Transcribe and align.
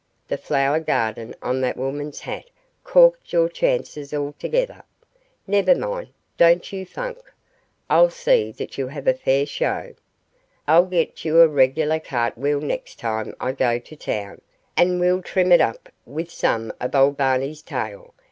The 0.29 0.37
flower 0.39 0.79
garden 0.79 1.35
on 1.43 1.61
that 1.61 1.77
woman's 1.77 2.21
hat 2.21 2.45
corked 2.83 3.31
your 3.33 3.47
chances 3.47 4.15
altogether. 4.15 4.81
Never 5.45 5.75
mind, 5.75 6.07
don't 6.37 6.73
you 6.73 6.87
funk; 6.87 7.19
I'll 7.87 8.09
see 8.09 8.51
that 8.53 8.79
you 8.79 8.87
have 8.87 9.05
a 9.05 9.13
fair 9.13 9.45
show. 9.45 9.93
I'll 10.67 10.85
get 10.87 11.23
you 11.23 11.39
a 11.41 11.47
regular 11.47 11.99
cart 11.99 12.35
wheel 12.35 12.61
next 12.61 12.97
time 12.97 13.35
I 13.39 13.51
go 13.51 13.77
to 13.77 13.95
town, 13.95 14.41
and 14.75 14.99
we'll 14.99 15.21
trim 15.21 15.51
it 15.51 15.61
up 15.61 15.87
with 16.07 16.31
some 16.31 16.73
of 16.81 16.95
old 16.95 17.15
Barney's 17.15 17.61
tail. 17.61 18.15